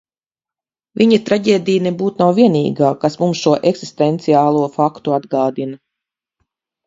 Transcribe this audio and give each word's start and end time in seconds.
Viņa 0.99 1.17
traģēdija 1.25 1.83
nebūt 1.87 2.23
nav 2.23 2.31
vienīgā, 2.39 2.89
kas 3.03 3.19
mums 3.23 3.43
šo 3.45 3.53
eksistenciālo 3.73 4.63
faktu 4.79 5.15
atgādina. 5.19 5.79